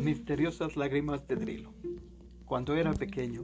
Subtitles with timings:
[0.00, 1.74] Misteriosas lágrimas de Drilo.
[2.46, 3.42] Cuando era pequeño,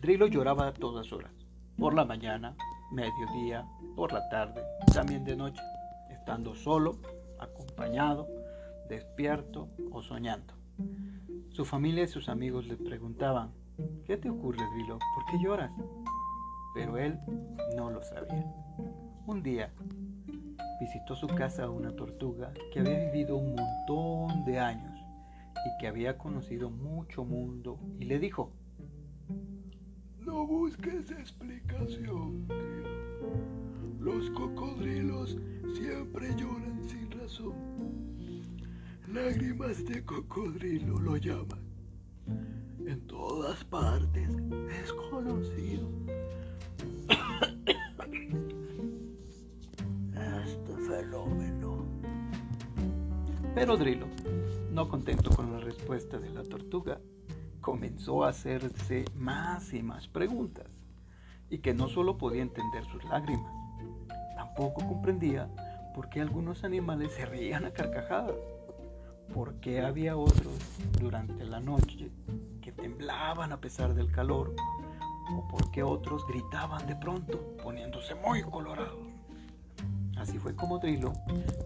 [0.00, 1.30] Drilo lloraba a todas horas,
[1.78, 2.56] por la mañana,
[2.90, 3.64] mediodía,
[3.94, 4.60] por la tarde,
[4.92, 5.62] también de noche,
[6.10, 6.98] estando solo,
[7.38, 8.26] acompañado,
[8.88, 10.54] despierto o soñando.
[11.50, 13.52] Su familia y sus amigos le preguntaban,
[14.04, 14.98] ¿qué te ocurre, Drilo?
[14.98, 15.70] ¿Por qué lloras?
[16.74, 17.20] Pero él
[17.76, 18.52] no lo sabía.
[19.26, 19.72] Un día
[20.80, 24.93] visitó su casa una tortuga que había vivido un montón de años
[25.64, 28.52] y que había conocido mucho mundo y le dijo,
[30.24, 32.46] no busques explicación,
[34.00, 35.36] Los cocodrilos
[35.74, 37.54] siempre lloran sin razón.
[39.12, 41.60] Lágrimas de cocodrilo lo llaman.
[42.86, 44.28] En todas partes
[44.82, 45.88] es conocido.
[50.44, 51.86] este fenómeno.
[53.54, 54.13] Pero Drilo
[54.74, 56.98] no contento con la respuesta de la tortuga,
[57.60, 60.66] comenzó a hacerse más y más preguntas,
[61.48, 63.52] y que no solo podía entender sus lágrimas,
[64.34, 65.48] tampoco comprendía
[65.94, 68.34] por qué algunos animales se reían a carcajadas,
[69.32, 70.58] por qué había otros
[71.00, 72.10] durante la noche
[72.60, 74.56] que temblaban a pesar del calor,
[75.36, 79.13] o por qué otros gritaban de pronto, poniéndose muy colorados.
[80.24, 81.12] Así fue como Drilo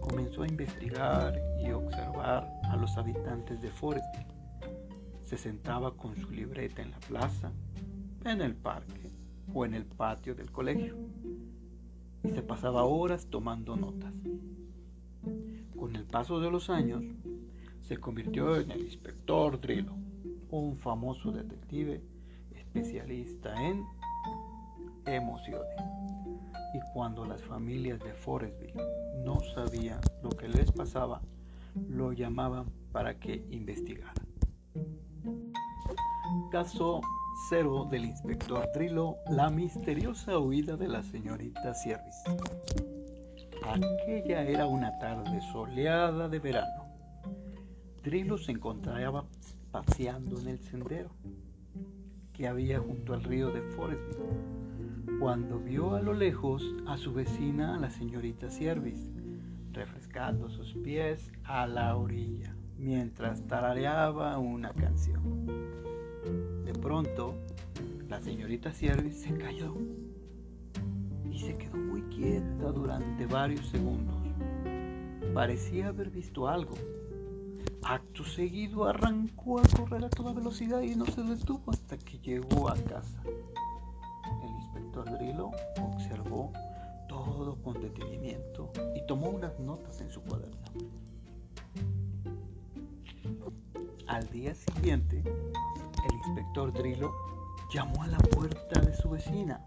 [0.01, 1.33] comenzó a investigar
[1.65, 4.27] y observar a los habitantes de Forestville.
[5.21, 7.53] Se sentaba con su libreta en la plaza,
[8.25, 9.07] en el parque
[9.53, 10.97] o en el patio del colegio
[12.21, 14.13] y se pasaba horas tomando notas.
[15.77, 17.05] Con el paso de los años,
[17.79, 19.95] se convirtió en el inspector Drilo,
[20.49, 22.03] un famoso detective
[22.51, 23.85] especialista en
[25.05, 25.79] emociones
[26.73, 28.73] y cuando las familias de Forestville
[29.23, 31.21] no sabían lo que les pasaba,
[31.87, 34.13] lo llamaban para que investigara.
[36.51, 37.01] Caso
[37.49, 42.23] cero del inspector Trillo, la misteriosa huida de la señorita Siervis.
[43.63, 46.85] Aquella era una tarde soleada de verano.
[48.01, 49.25] Trillo se encontraba
[49.71, 51.09] paseando en el sendero
[52.33, 54.68] que había junto al río de Forestville
[55.19, 59.11] cuando vio a lo lejos a su vecina, la señorita Siervis,
[59.73, 65.45] refrescando sus pies a la orilla, mientras tarareaba una canción.
[66.63, 67.35] De pronto,
[68.07, 69.75] la señorita Siervis se cayó
[71.29, 74.15] y se quedó muy quieta durante varios segundos.
[75.33, 76.75] Parecía haber visto algo.
[77.83, 82.69] Acto seguido arrancó a correr a toda velocidad y no se detuvo hasta que llegó
[82.69, 83.21] a casa.
[85.05, 85.51] Drilo
[85.81, 86.51] observó
[87.07, 90.57] todo con detenimiento y tomó unas notas en su cuaderno.
[94.07, 97.11] Al día siguiente, el inspector Drilo
[97.73, 99.63] llamó a la puerta de su vecina.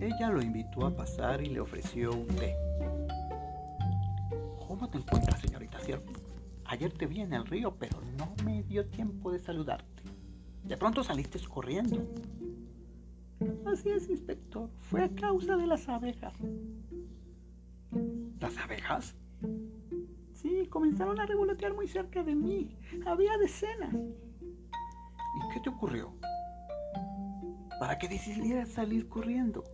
[0.00, 2.56] Ella lo invitó a pasar y le ofreció un té.
[4.66, 6.12] ¿Cómo te encuentras, señorita Ciervo?
[6.66, 10.02] Ayer te vi en el río, pero no me dio tiempo de saludarte.
[10.64, 11.98] De pronto saliste corriendo.
[13.74, 14.70] Así es, inspector.
[14.88, 16.32] Fue a causa de las abejas.
[18.38, 19.16] ¿Las abejas?
[20.32, 22.78] Sí, comenzaron a revolotear muy cerca de mí.
[23.04, 23.92] Había decenas.
[23.92, 26.12] ¿Y qué te ocurrió?
[27.80, 29.64] ¿Para qué decidieras salir corriendo?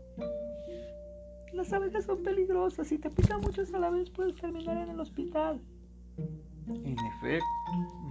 [1.52, 2.88] Las abejas son peligrosas.
[2.88, 5.60] Si te pican muchas a la vez puedes terminar en el hospital.
[6.68, 7.44] En efecto.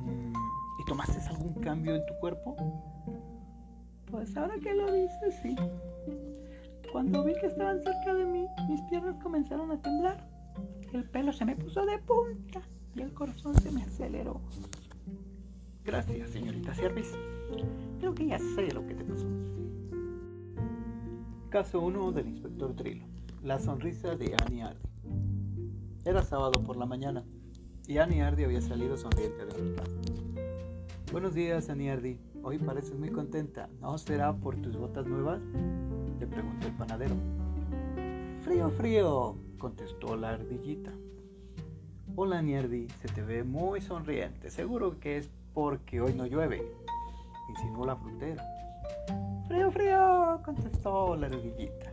[0.05, 0.33] Mm,
[0.81, 2.55] ¿Y tomaste algún cambio en tu cuerpo?
[4.12, 5.56] Pues ahora que lo dices, sí.
[6.92, 10.28] Cuando vi que estaban cerca de mí, mis piernas comenzaron a temblar.
[10.94, 12.62] El pelo se me puso de punta
[12.96, 14.42] y el corazón se me aceleró.
[15.86, 17.14] Gracias, señorita Siervis.
[18.00, 19.28] Creo que ya sé lo que te pasó.
[21.50, 23.06] Caso 1 del inspector Trilo.
[23.44, 24.90] La sonrisa de Annie Hardy.
[26.05, 27.23] Era sábado por la mañana
[27.88, 29.91] y Annie Hardy había salido sonriente de mi casa.
[31.12, 32.20] Buenos días, Annie Hardy.
[32.41, 33.70] Hoy pareces muy contenta.
[33.82, 35.41] ¿No será por tus botas nuevas?
[36.20, 37.16] Le preguntó el panadero.
[38.41, 40.91] Frío, frío, contestó la ardillita.
[42.16, 44.50] Hola, Nierdi, se te ve muy sonriente.
[44.50, 46.66] Seguro que es porque hoy no llueve,
[47.50, 48.44] insinuó la frutera.
[49.47, 51.91] Frío, frío, contestó la ardillita.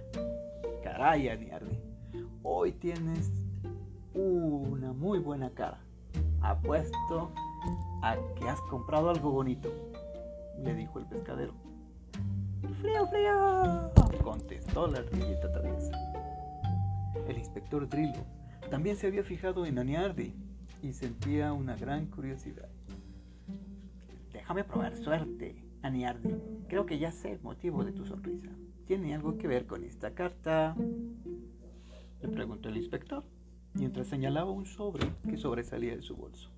[0.85, 1.79] Caray, Nierdi,
[2.45, 3.33] hoy tienes
[4.15, 5.81] una muy buena cara.
[6.41, 7.33] Apuesto
[8.03, 9.71] a que has comprado algo bonito
[10.63, 11.55] le dijo el pescadero.
[12.81, 13.91] ¡Frío, frío!
[14.23, 15.93] contestó la ardillita traviesa.
[17.29, 18.25] El inspector Drillo
[18.71, 20.35] también se había fijado en Aniardi
[20.83, 22.69] y sentía una gran curiosidad.
[24.33, 26.35] Déjame probar suerte, Aniardi.
[26.69, 28.51] Creo que ya sé el motivo de tu sonrisa.
[28.87, 30.77] ¿Tiene algo que ver con esta carta?
[32.21, 33.25] Le preguntó el inspector,
[33.75, 36.51] mientras señalaba un sobre que sobresalía de su bolso.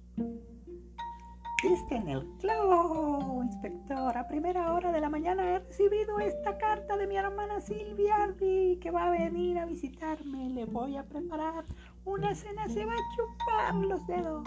[1.62, 4.16] Diste en el clavo, inspector.
[4.16, 8.90] A primera hora de la mañana he recibido esta carta de mi hermana Silvia que
[8.93, 10.50] va a venir a visitarme.
[10.50, 11.64] Le voy a preparar
[12.05, 14.46] una cena, se va a chupar los dedos.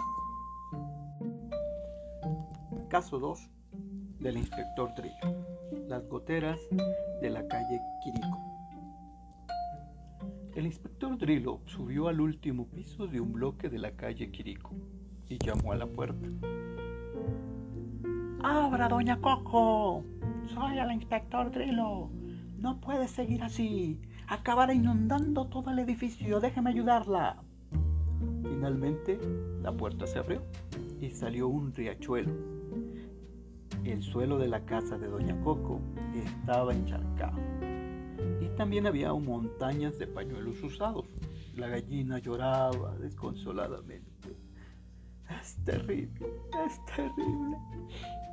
[2.88, 3.50] Caso 2
[4.20, 5.36] del inspector Trillo.
[5.88, 6.60] Las goteras
[7.20, 8.38] de la calle Quirico.
[10.54, 14.70] El inspector Drillo subió al último piso de un bloque de la calle Quirico
[15.28, 16.26] y llamó a la puerta.
[18.44, 20.04] ¡Abra, doña Coco!
[20.52, 22.10] Soy el inspector Drillo.
[22.58, 24.00] No puede seguir así.
[24.26, 26.40] Acabará inundando todo el edificio.
[26.40, 27.36] Déjeme ayudarla.
[28.42, 29.20] Finalmente,
[29.62, 30.42] la puerta se abrió
[31.00, 32.32] y salió un riachuelo.
[33.84, 35.80] El suelo de la casa de Doña Coco
[36.14, 37.38] estaba encharcado.
[38.40, 41.06] Y también había montañas de pañuelos usados.
[41.54, 44.36] La gallina lloraba desconsoladamente.
[45.40, 46.26] Es terrible,
[46.66, 47.56] es terrible.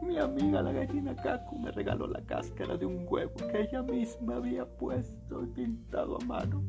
[0.02, 4.38] Mi amiga la gallina Kaku me regaló la cáscara de un huevo que ella misma
[4.38, 6.64] había puesto y pintado a mano.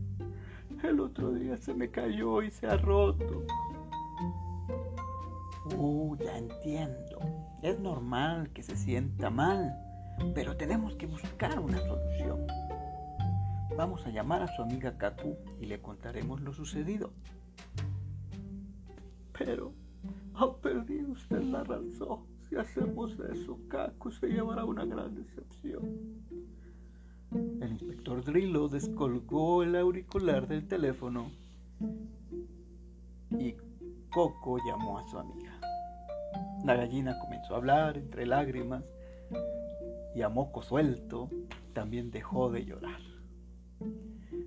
[0.83, 3.45] El otro día se me cayó y se ha roto.
[5.77, 7.21] Uh, ya entiendo.
[7.63, 9.75] Es normal que se sienta mal,
[10.35, 12.47] pero tenemos que buscar una solución.
[13.77, 17.13] Vamos a llamar a su amiga Kaku y le contaremos lo sucedido.
[19.39, 19.73] Pero
[20.35, 22.40] ha perdido usted la razón.
[22.51, 26.21] Si hacemos eso, Kaku se llevará una gran decepción.
[27.31, 31.31] El inspector Drillo descolgó el auricular del teléfono
[33.39, 33.55] y
[34.11, 35.61] Coco llamó a su amiga.
[36.65, 38.83] La gallina comenzó a hablar entre lágrimas
[40.17, 41.31] y a moco suelto
[41.73, 43.01] también dejó de llorar.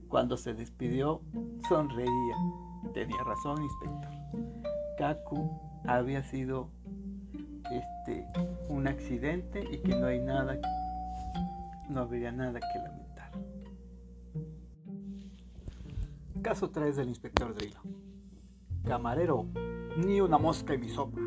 [0.10, 1.22] Cuando se despidió,
[1.70, 2.36] sonreía.
[2.94, 4.12] Tenía razón, inspector.
[4.98, 5.50] Kaku
[5.86, 6.70] había sido
[7.72, 8.28] este,
[8.70, 10.60] un accidente y que no hay nada,
[11.90, 13.32] no habría nada que lamentar.
[16.42, 17.80] Caso 3 del inspector Drillo.
[18.84, 19.46] Camarero,
[19.98, 21.22] ni una mosca en mi sopa.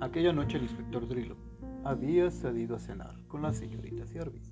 [0.00, 1.36] Aquella noche el inspector Drillo
[1.84, 4.50] había salido a cenar con la señorita Siervis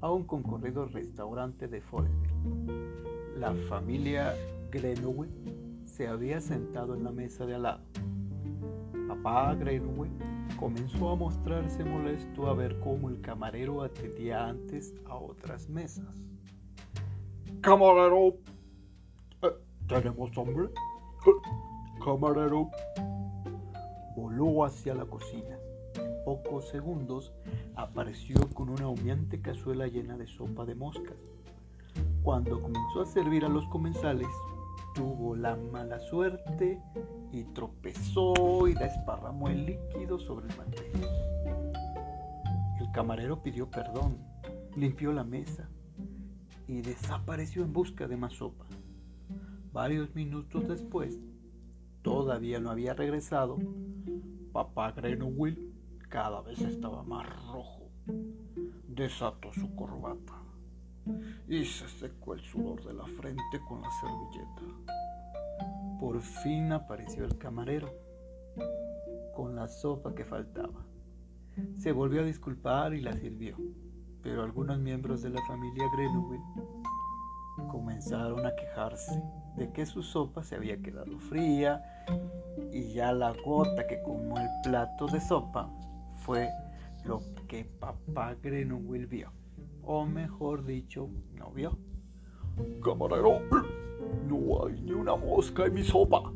[0.00, 3.38] a un concurrido restaurante de Forestville.
[3.38, 4.34] La familia
[4.70, 5.30] Grenoble
[5.86, 7.84] se había sentado en la mesa de al lado
[9.22, 10.10] Papá Greenway
[10.58, 16.20] comenzó a mostrarse molesto a ver cómo el camarero atendía antes a otras mesas.
[17.60, 18.34] Camarero,
[19.42, 19.52] eh,
[19.86, 20.68] ¿tenemos hambre?
[22.04, 22.70] Camarero.
[24.16, 25.58] Voló hacia la cocina.
[25.94, 27.32] En pocos segundos
[27.76, 31.16] apareció con una humeante cazuela llena de sopa de moscas.
[32.24, 34.28] Cuando comenzó a servir a los comensales,
[34.94, 36.80] tuvo la mala suerte
[37.32, 40.86] y tropezó y desparramó el líquido sobre el mantel.
[42.80, 44.18] El camarero pidió perdón,
[44.76, 45.68] limpió la mesa
[46.66, 48.64] y desapareció en busca de más sopa.
[49.72, 51.20] Varios minutos después,
[52.02, 53.58] todavía no había regresado,
[54.52, 55.58] papá Grenoble
[56.08, 57.90] cada vez estaba más rojo.
[58.86, 60.43] Desató su corbata
[61.48, 64.62] y se secó el sudor de la frente con la servilleta.
[66.00, 67.88] Por fin apareció el camarero
[69.34, 70.84] con la sopa que faltaba.
[71.78, 73.56] Se volvió a disculpar y la sirvió,
[74.22, 76.40] pero algunos miembros de la familia Grenoble
[77.70, 79.22] comenzaron a quejarse
[79.56, 81.82] de que su sopa se había quedado fría
[82.72, 85.70] y ya la gota que como el plato de sopa
[86.16, 86.50] fue
[87.04, 89.43] lo que papá Grenoble vio
[89.86, 91.78] o mejor dicho, no vio.
[92.82, 93.40] Camarero,
[94.28, 96.32] no hay ni una mosca en mi sopa.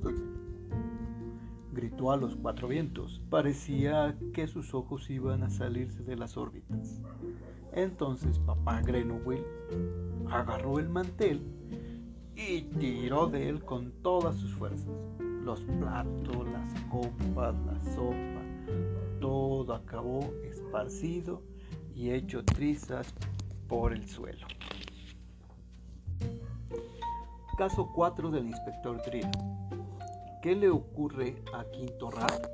[1.73, 3.23] Gritó a los cuatro vientos.
[3.31, 7.01] Parecía que sus ojos iban a salirse de las órbitas.
[7.73, 9.45] Entonces papá Grenoble
[10.31, 11.43] agarró el mantel
[12.35, 14.89] y tiró de él con todas sus fuerzas.
[15.45, 18.43] Los platos, las copas, la sopa,
[19.21, 21.43] todo acabó esparcido
[21.99, 23.13] y hecho trizas
[23.67, 24.47] por el suelo.
[27.59, 29.29] Caso 4 del inspector Drill.
[30.41, 32.47] ¿Qué le ocurre a Quinto Rat?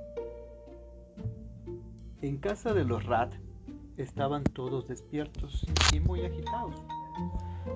[2.22, 3.34] En casa de los Rat
[3.98, 6.82] estaban todos despiertos y muy agitados.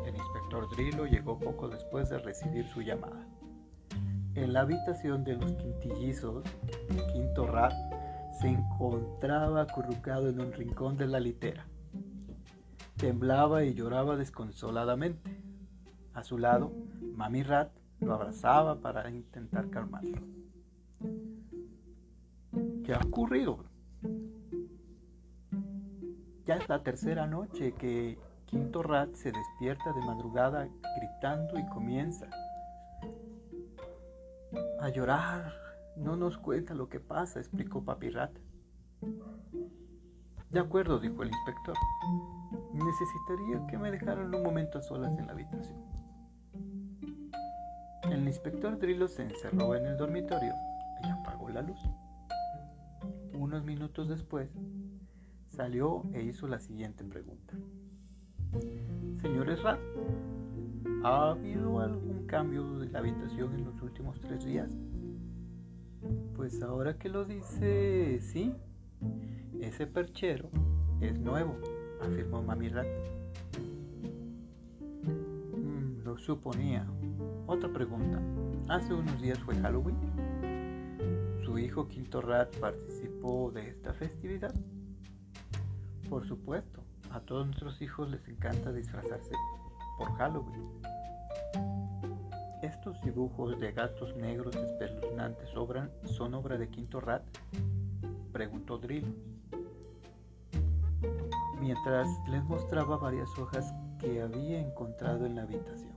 [0.06, 3.28] El inspector Drillo llegó poco después de recibir su llamada.
[4.34, 6.44] En la habitación de los quintillizos,
[7.12, 7.74] Quinto Rat
[8.40, 11.66] se encontraba acurrucado en un rincón de la litera.
[12.96, 15.40] Temblaba y lloraba desconsoladamente.
[16.14, 16.72] A su lado,
[17.14, 20.18] Mami Rat lo abrazaba para intentar calmarlo.
[22.84, 23.64] ¿Qué ha ocurrido?
[26.46, 32.30] Ya es la tercera noche que Quinto Rat se despierta de madrugada gritando y comienza
[34.80, 35.67] a llorar.
[35.98, 38.32] No nos cuenta lo que pasa, explicó Papi Rat.
[40.50, 41.76] De acuerdo, dijo el inspector.
[42.72, 45.76] Necesitaría que me dejaran un momento a solas en la habitación.
[48.10, 50.54] El inspector Drillo se encerró en el dormitorio
[51.04, 51.78] y apagó la luz.
[53.34, 54.50] Unos minutos después,
[55.48, 57.54] salió e hizo la siguiente pregunta.
[59.20, 59.78] Señores Rat,
[61.04, 64.70] ¿ha habido algún cambio de la habitación en los últimos tres días?
[66.38, 68.54] Pues ahora que lo dice, sí.
[69.60, 70.48] Ese perchero
[71.00, 71.56] es nuevo,
[72.00, 72.86] afirmó Mami Rat.
[75.02, 76.86] Mm, lo suponía.
[77.48, 78.22] Otra pregunta.
[78.68, 79.98] Hace unos días fue Halloween.
[81.44, 84.54] ¿Su hijo Quinto Rat participó de esta festividad?
[86.08, 89.32] Por supuesto, a todos nuestros hijos les encanta disfrazarse
[89.98, 90.97] por Halloween.
[92.62, 95.48] ¿Estos dibujos de gatos negros espeluznantes
[96.04, 97.22] son obra de Quinto Rat?
[98.32, 99.14] Preguntó Drill.
[101.60, 105.92] Mientras les mostraba varias hojas que había encontrado en la habitación.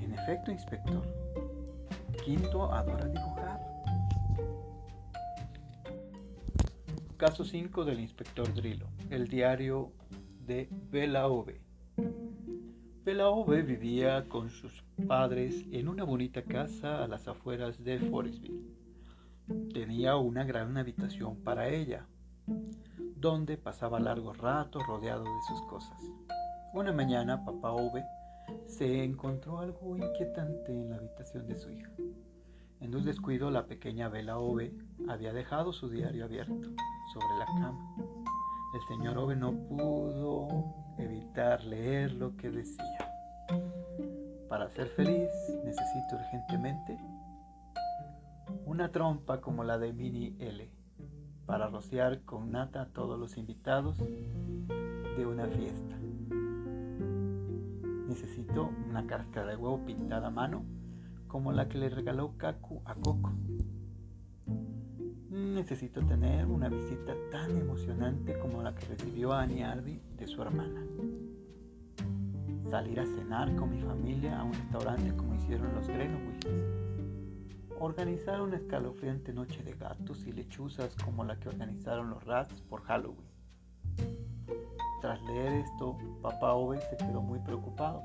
[0.00, 1.02] En efecto, inspector,
[2.24, 3.60] Quinto adora dibujar.
[7.16, 9.92] Caso 5 del inspector Drillo, el diario
[10.46, 11.26] de Bela
[13.02, 13.04] Ove.
[13.04, 18.76] Bela Ove vivía con sus padres en una bonita casa a las afueras de Forestville.
[19.74, 22.06] Tenía una gran habitación para ella,
[23.16, 26.00] donde pasaba largos ratos rodeado de sus cosas.
[26.74, 28.04] Una mañana, papá Ove
[28.66, 31.90] se encontró algo inquietante en la habitación de su hija.
[32.80, 34.72] En un descuido, la pequeña Bela Ove
[35.08, 36.70] había dejado su diario abierto
[37.12, 37.96] sobre la cama.
[38.74, 43.12] El señor Ove no pudo evitar leer lo que decía.
[44.48, 45.30] Para ser feliz
[45.64, 46.98] necesito urgentemente
[48.66, 50.70] una trompa como la de Mini L
[51.46, 55.96] para rociar con nata a todos los invitados de una fiesta.
[58.08, 60.64] Necesito una cáscara de huevo pintada a mano
[61.28, 63.32] como la que le regaló Kaku a Coco.
[65.30, 70.82] Necesito tener una visita tan emocionante como la que recibió Annie Arby su hermana.
[72.70, 76.46] Salir a cenar con mi familia a un restaurante como hicieron los Greenwich.
[77.78, 82.82] Organizar una escalofriante noche de gatos y lechuzas como la que organizaron los Rats por
[82.82, 83.28] Halloween.
[85.00, 88.02] Tras leer esto, papá Ove se quedó muy preocupado.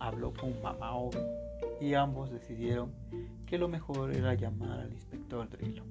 [0.00, 1.18] Habló con mamá Ove
[1.80, 2.90] y ambos decidieron
[3.46, 5.84] que lo mejor era llamar al inspector Drillo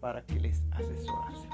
[0.00, 1.48] para que les asesorase.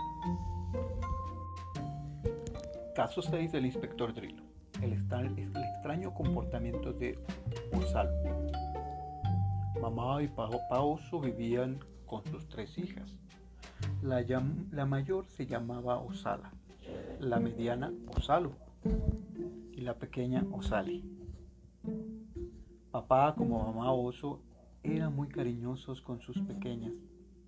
[2.98, 4.42] Caso 6 del inspector Drillo.
[4.82, 7.16] El, extraño comportamiento de
[7.72, 8.10] Osalo.
[9.80, 13.16] Mamá y papá Oso vivían con sus tres hijas.
[14.02, 14.24] La,
[14.72, 16.50] la mayor se llamaba Osala,
[17.20, 18.56] la mediana Osalo
[19.70, 21.04] y la pequeña Osali.
[22.90, 24.42] Papá como mamá Oso
[24.82, 26.94] eran muy cariñosos con sus pequeñas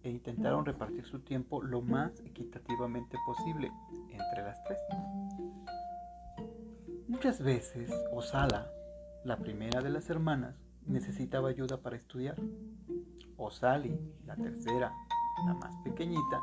[0.02, 3.70] e intentaron repartir su tiempo lo más equitativamente posible
[4.10, 4.78] entre las tres.
[7.08, 8.70] Muchas veces Osala,
[9.24, 10.54] la primera de las hermanas,
[10.86, 12.36] necesitaba ayuda para estudiar.
[13.36, 14.92] Osali, la tercera,
[15.46, 16.40] la más pequeñita,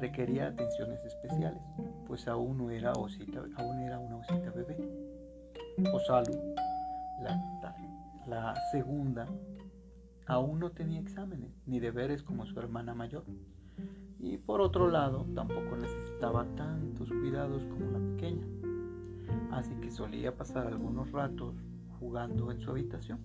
[0.00, 1.62] requería atenciones especiales,
[2.06, 4.76] pues aún no era osita, aún era una osita bebé.
[5.92, 6.32] Osalu,
[7.22, 7.74] la,
[8.26, 9.26] la segunda,
[10.30, 13.24] aún no tenía exámenes ni deberes como su hermana mayor.
[14.20, 18.46] Y por otro lado, tampoco necesitaba tantos cuidados como la pequeña.
[19.50, 21.56] Así que solía pasar algunos ratos
[21.98, 23.18] jugando en su habitación.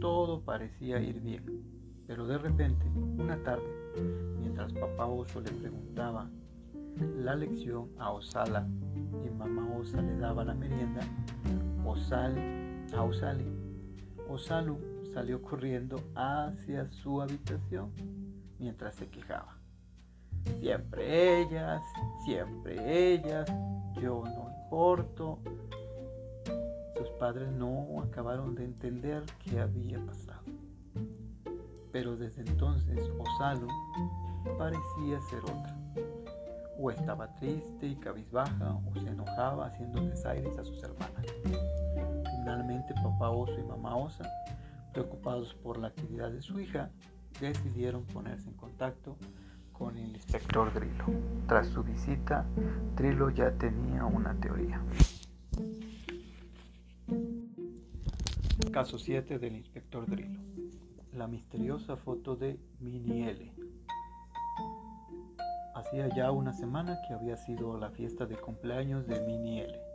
[0.00, 1.44] Todo parecía ir bien,
[2.06, 2.86] pero de repente,
[3.18, 3.66] una tarde,
[4.38, 6.30] mientras papá oso le preguntaba
[7.16, 8.68] la lección a Osala
[9.24, 11.00] y mamá Osa le daba la merienda,
[11.84, 12.40] Osali,
[12.94, 13.46] a Osali,
[14.28, 17.92] Osalu salió corriendo hacia su habitación
[18.58, 19.56] mientras se quejaba.
[20.60, 21.82] Siempre ellas,
[22.24, 23.48] siempre ellas,
[24.00, 25.38] yo no importo.
[26.96, 30.42] Sus padres no acabaron de entender qué había pasado.
[31.92, 33.68] Pero desde entonces Osalu
[34.58, 35.76] parecía ser otra.
[36.80, 41.26] O estaba triste y cabizbaja, o se enojaba haciendo desaires a sus hermanas.
[42.36, 44.24] Finalmente, papá oso y mamá osa,
[44.92, 46.90] preocupados por la actividad de su hija,
[47.40, 49.16] decidieron ponerse en contacto
[49.72, 51.04] con el inspector Drillo.
[51.46, 52.44] Tras su visita,
[52.96, 54.82] Drillo ya tenía una teoría.
[58.72, 60.40] Caso 7 del inspector Drillo.
[61.12, 63.52] La misteriosa foto de Mini L.
[65.74, 69.87] Hacía ya una semana que había sido la fiesta de cumpleaños de Mini L.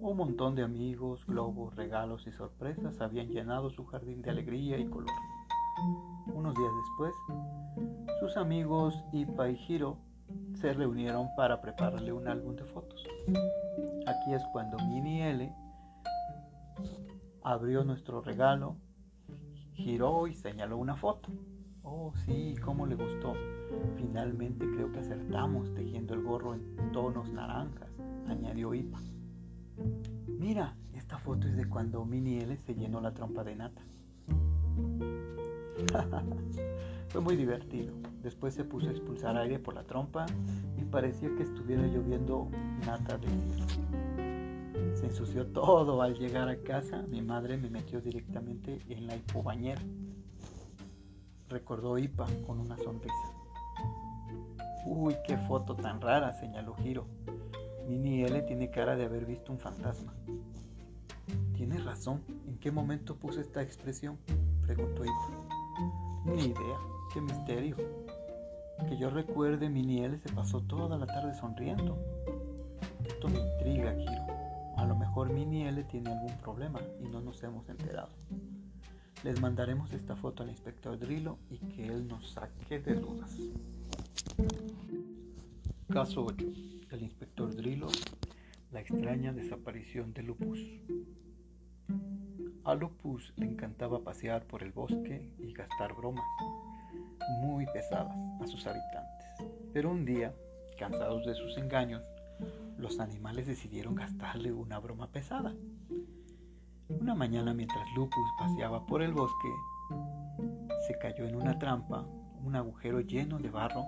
[0.00, 4.86] Un montón de amigos, globos, regalos y sorpresas habían llenado su jardín de alegría y
[4.86, 5.10] color.
[6.26, 7.14] Unos días después,
[8.20, 9.98] sus amigos Ipa y Hiro
[10.54, 13.06] se reunieron para prepararle un álbum de fotos.
[14.06, 15.52] Aquí es cuando Mini L
[17.42, 18.76] abrió nuestro regalo,
[19.74, 21.28] giró y señaló una foto.
[21.82, 23.34] Oh, sí, cómo le gustó.
[23.96, 27.90] Finalmente creo que acertamos tejiendo el gorro en tonos naranjas,
[28.26, 29.00] añadió Ipa.
[30.26, 33.82] Mira, esta foto es de cuando Mini L se llenó la trompa de nata.
[37.08, 37.94] Fue muy divertido.
[38.22, 40.26] Después se puso a expulsar aire por la trompa
[40.76, 42.48] y parecía que estuviera lloviendo
[42.84, 43.66] nata de cielo.
[44.94, 47.02] Se ensució todo al llegar a casa.
[47.08, 49.80] Mi madre me metió directamente en la hipobañera.
[51.48, 53.14] Recordó Ipa con una sonrisa.
[54.86, 57.06] Uy, qué foto tan rara, señaló Giro.
[57.88, 60.12] Mini L tiene cara de haber visto un fantasma.
[61.54, 62.22] Tienes razón.
[62.46, 64.18] ¿En qué momento puse esta expresión?
[64.66, 65.30] preguntó Ipa.
[66.26, 66.78] Ni idea,
[67.14, 67.76] qué misterio.
[68.86, 71.96] Que yo recuerde, Miniel se pasó toda la tarde sonriendo.
[73.06, 74.26] Esto me intriga, Giro.
[74.76, 78.10] A lo mejor Miniel tiene algún problema y no nos hemos enterado.
[79.24, 83.34] Les mandaremos esta foto al inspector Drillo y que él nos saque de dudas.
[85.88, 86.77] Caso 8.
[86.90, 87.88] El inspector Drillo,
[88.72, 90.58] la extraña desaparición de Lupus.
[92.64, 96.24] A Lupus le encantaba pasear por el bosque y gastar bromas
[97.42, 99.26] muy pesadas a sus habitantes.
[99.72, 100.34] Pero un día,
[100.78, 102.02] cansados de sus engaños,
[102.78, 105.54] los animales decidieron gastarle una broma pesada.
[106.88, 109.48] Una mañana mientras Lupus paseaba por el bosque,
[110.86, 112.06] se cayó en una trampa,
[112.42, 113.84] un agujero lleno de barro.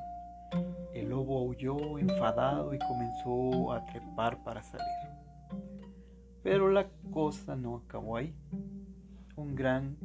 [0.94, 4.86] El lobo aulló enfadado y comenzó a trepar para salir.
[6.42, 8.34] Pero la cosa no acabó ahí.
[9.36, 9.96] Un gran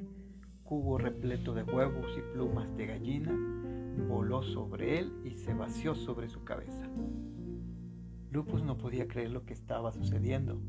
[0.64, 3.32] cubo repleto de huevos y plumas de gallina
[4.08, 6.88] voló sobre él y se vació sobre su cabeza.
[8.32, 10.60] Lupus no podía creer lo que estaba sucediendo.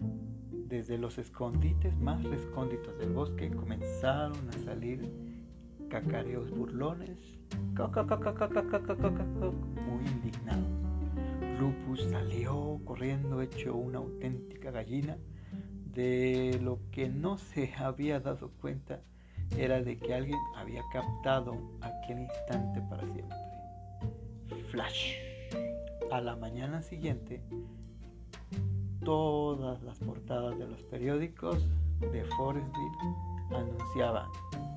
[0.00, 5.08] Desde los escondites más recónditos del bosque comenzaron a salir
[5.90, 7.18] cacareos burlones,
[9.86, 10.68] muy indignados.
[11.58, 15.18] Lupus salió corriendo hecho una auténtica gallina.
[15.92, 19.02] De lo que no se había dado cuenta
[19.58, 23.36] era de que alguien había captado aquel instante para siempre.
[24.70, 25.14] Flash.
[26.12, 27.42] A la mañana siguiente,
[29.04, 31.68] todas las portadas de los periódicos
[32.12, 33.16] de Forestville
[33.50, 34.28] anunciaban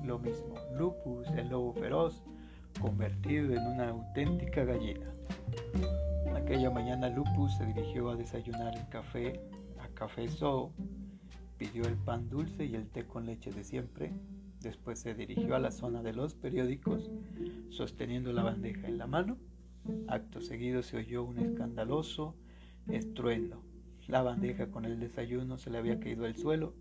[0.06, 0.54] lo mismo.
[0.76, 2.22] Lupus, el lobo feroz,
[2.80, 5.12] convertido en una auténtica gallina.
[6.34, 9.40] Aquella mañana Lupus se dirigió a desayunar el café
[9.78, 10.72] a Café Zoo,
[11.56, 14.12] pidió el pan dulce y el té con leche de siempre,
[14.60, 17.10] después se dirigió a la zona de los periódicos
[17.70, 19.36] sosteniendo la bandeja en la mano.
[20.08, 22.34] Acto seguido se oyó un escandaloso
[22.88, 23.62] estruendo.
[24.08, 26.74] La bandeja con el desayuno se le había caído al suelo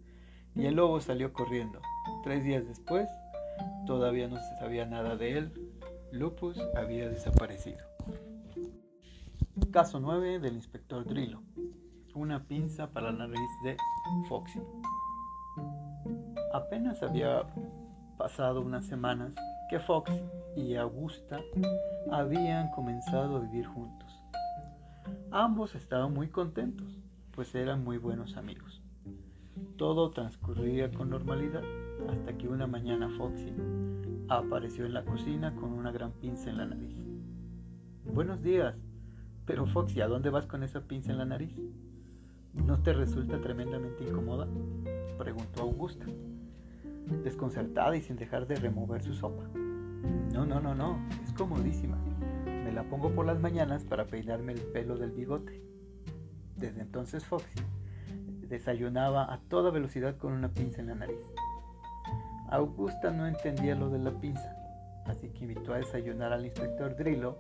[0.56, 1.82] y el lobo salió corriendo.
[2.24, 3.10] Tres días después,
[3.86, 5.54] todavía no se sabía nada de él.
[6.12, 7.80] Lupus había desaparecido.
[9.72, 11.42] Caso 9 del inspector Drillo.
[12.14, 13.76] Una pinza para la nariz de
[14.30, 14.62] Foxy.
[16.54, 17.44] Apenas había
[18.18, 19.34] pasado unas semanas
[19.70, 20.22] que Foxy
[20.56, 21.40] y Augusta
[22.12, 24.24] habían comenzado a vivir juntos.
[25.32, 26.96] Ambos estaban muy contentos,
[27.32, 28.84] pues eran muy buenos amigos.
[29.78, 31.64] Todo transcurría con normalidad
[32.10, 33.54] hasta que una mañana Foxy
[34.30, 36.96] apareció en la cocina con una gran pinza en la nariz.
[38.06, 38.76] Buenos días,
[39.46, 41.56] pero Foxy, ¿a dónde vas con esa pinza en la nariz?
[42.54, 44.48] ¿No te resulta tremendamente incómoda?
[45.18, 46.06] Preguntó Augusta,
[47.24, 49.44] desconcertada y sin dejar de remover su sopa.
[50.34, 51.98] No, no, no, no, es comodísima.
[52.46, 55.62] Me la pongo por las mañanas para peinarme el pelo del bigote.
[56.56, 57.60] Desde entonces Foxy
[58.48, 61.18] desayunaba a toda velocidad con una pinza en la nariz.
[62.54, 64.56] Augusta no entendía lo de la pinza.
[65.06, 67.36] así que invitó a desayunar al inspector Drillo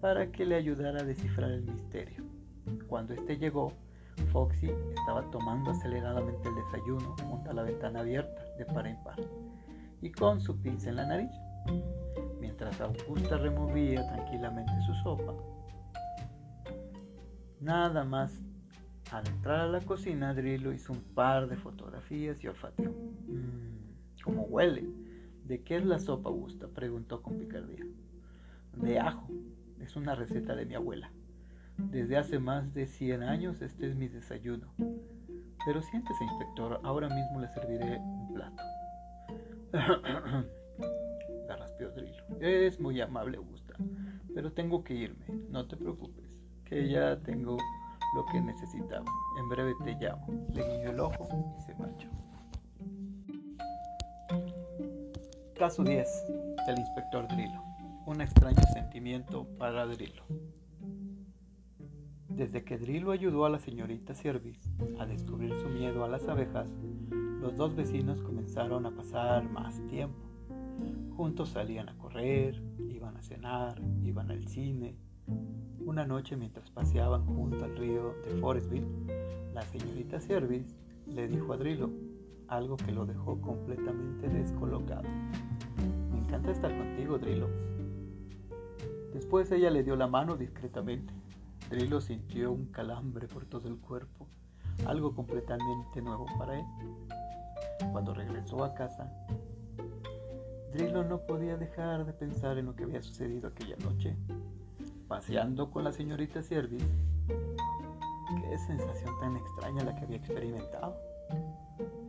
[0.00, 2.22] para que le ayudara a descifrar el misterio.
[2.86, 3.72] Cuando este llegó,
[4.30, 9.16] Foxy estaba tomando aceleradamente el desayuno junto a la ventana abierta de par en par
[10.00, 11.32] y con su pinza en la nariz.
[12.40, 15.34] Mientras Augusta removía tranquilamente su sopa,
[17.60, 18.32] nada más
[19.10, 22.90] al entrar a la cocina, Drillo hizo un par de fotografías y olfateó.
[22.90, 23.83] Mmm,
[24.24, 24.88] ¿Cómo huele?
[25.44, 26.66] ¿De qué es la sopa, Augusta?
[26.66, 27.84] preguntó con picardía.
[28.72, 29.28] De ajo.
[29.80, 31.10] Es una receta de mi abuela.
[31.76, 34.72] Desde hace más de 100 años este es mi desayuno.
[35.66, 38.62] Pero siéntese, inspector, ahora mismo le serviré un plato.
[41.46, 42.24] Garraspeó Drillo.
[42.40, 43.74] Es muy amable, Augusta,
[44.34, 45.26] pero tengo que irme.
[45.50, 46.30] No te preocupes,
[46.64, 47.58] que ya tengo
[48.14, 49.04] lo que necesitaba.
[49.38, 50.26] En breve te llamo.
[50.54, 52.08] Le guiñó el ojo y se marchó.
[55.64, 56.06] Caso 10
[56.66, 57.62] del inspector Drillo.
[58.04, 60.22] Un extraño sentimiento para Drillo.
[62.28, 64.60] Desde que Drillo ayudó a la señorita Service
[64.98, 66.70] a descubrir su miedo a las abejas,
[67.40, 70.18] los dos vecinos comenzaron a pasar más tiempo.
[71.16, 74.98] Juntos salían a correr, iban a cenar, iban al cine,
[75.78, 78.86] una noche mientras paseaban junto al río de Forestville,
[79.54, 81.88] la señorita Service le dijo a Drillo
[82.48, 85.08] algo que lo dejó completamente descolocado.
[86.34, 87.48] Encanta estar contigo, Drillo.
[89.12, 91.14] Después ella le dio la mano discretamente.
[91.70, 94.26] Drillo sintió un calambre por todo el cuerpo,
[94.84, 96.64] algo completamente nuevo para él.
[97.92, 99.12] Cuando regresó a casa,
[100.72, 104.16] Drillo no podía dejar de pensar en lo que había sucedido aquella noche
[105.06, 106.84] paseando con la señorita Service,
[107.28, 110.96] qué sensación tan extraña la que había experimentado.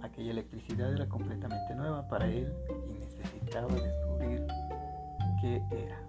[0.01, 2.51] Aquella electricidad era completamente nueva para él
[2.89, 3.67] y necesitaba
[4.29, 4.47] descubrir
[5.41, 6.04] qué era.